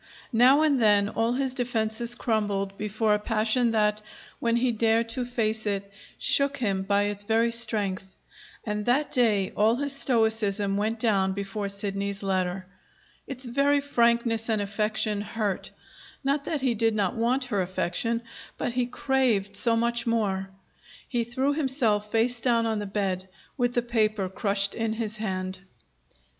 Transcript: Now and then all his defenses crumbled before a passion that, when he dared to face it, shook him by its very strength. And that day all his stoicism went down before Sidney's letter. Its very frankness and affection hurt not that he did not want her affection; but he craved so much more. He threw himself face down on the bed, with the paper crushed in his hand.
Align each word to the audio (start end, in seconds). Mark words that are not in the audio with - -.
Now 0.33 0.63
and 0.63 0.81
then 0.81 1.09
all 1.09 1.33
his 1.33 1.53
defenses 1.53 2.15
crumbled 2.15 2.75
before 2.75 3.13
a 3.13 3.19
passion 3.19 3.69
that, 3.69 4.01
when 4.39 4.55
he 4.55 4.71
dared 4.71 5.09
to 5.09 5.25
face 5.25 5.67
it, 5.67 5.93
shook 6.17 6.57
him 6.57 6.81
by 6.81 7.03
its 7.03 7.23
very 7.23 7.51
strength. 7.51 8.15
And 8.65 8.87
that 8.87 9.11
day 9.11 9.51
all 9.55 9.75
his 9.75 9.93
stoicism 9.93 10.75
went 10.75 10.97
down 10.99 11.33
before 11.33 11.69
Sidney's 11.69 12.23
letter. 12.23 12.65
Its 13.27 13.45
very 13.45 13.79
frankness 13.79 14.49
and 14.49 14.59
affection 14.59 15.21
hurt 15.21 15.69
not 16.23 16.45
that 16.45 16.61
he 16.61 16.73
did 16.73 16.95
not 16.95 17.13
want 17.15 17.45
her 17.53 17.61
affection; 17.61 18.23
but 18.57 18.73
he 18.73 18.87
craved 18.87 19.55
so 19.55 19.75
much 19.75 20.07
more. 20.07 20.49
He 21.07 21.23
threw 21.23 21.53
himself 21.53 22.11
face 22.11 22.41
down 22.41 22.65
on 22.65 22.79
the 22.79 22.87
bed, 22.87 23.29
with 23.55 23.75
the 23.75 23.83
paper 23.83 24.29
crushed 24.29 24.73
in 24.73 24.93
his 24.93 25.17
hand. 25.17 25.59